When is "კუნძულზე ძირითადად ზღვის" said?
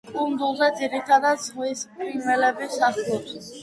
0.13-1.87